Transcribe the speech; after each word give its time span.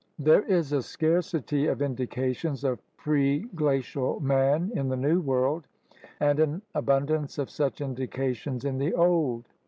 There 0.17 0.41
is 0.41 0.71
a 0.73 0.81
scarcity 0.81 1.67
of 1.67 1.79
indications 1.79 2.63
of 2.63 2.79
preglacial 2.97 4.19
man 4.19 4.71
in 4.73 4.89
the 4.89 4.95
New 4.97 5.19
World 5.21 5.67
and 6.19 6.39
an 6.39 6.63
abundance 6.73 7.37
of 7.37 7.51
such 7.51 7.81
indications 7.81 8.65
in 8.65 8.79
the 8.79 8.95
Old. 8.95 9.45